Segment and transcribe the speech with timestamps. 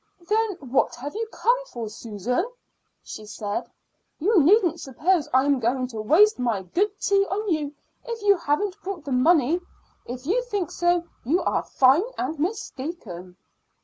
[0.27, 2.49] "Then what have you come for, Susan?"
[3.03, 3.69] she said.
[4.17, 7.71] "You needn't suppose I am going to waste my good tea on you
[8.05, 9.61] if you haven't brought the money.
[10.07, 13.37] If you think so, you are fine and mistaken."